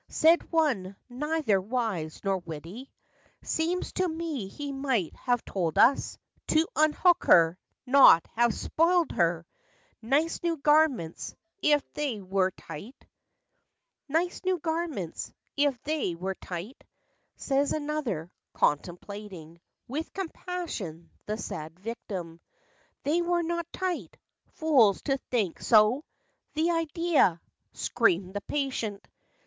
Said 0.09 0.51
one, 0.51 0.95
neither 1.09 1.61
wise 1.61 2.21
nor 2.23 2.39
witty." 2.39 2.91
Seems 3.43 3.91
to 3.93 4.07
me 4.07 4.47
he 4.47 4.71
might 4.71 5.15
have 5.15 5.45
told 5.45 5.77
us 5.77 6.17
To 6.47 6.67
unhook 6.75 7.25
her—not 7.25 8.25
have 8.35 8.51
spoiled 8.51 9.11
her 9.11 9.45
Nice 10.01 10.41
new 10.41 10.57
garments—if 10.57 11.93
they 11.93 12.19
were 12.19 12.49
tight," 12.49 13.05
Said 14.09 14.63
another, 17.69 18.31
contemplating 18.53 19.61
With 19.87 20.13
compassion, 20.13 21.11
the 21.27 21.37
sad 21.37 21.79
victim. 21.79 22.41
"They 23.03 23.21
were 23.21 23.43
not 23.43 23.71
tight! 23.71 24.17
Fools 24.47 25.03
to 25.03 25.19
think 25.29 25.59
so! 25.61 26.03
The 26.55 26.71
idea!" 26.71 27.39
screamed 27.73 28.33
the 28.33 28.41
patient. 28.41 29.07